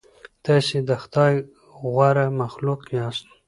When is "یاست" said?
2.97-3.25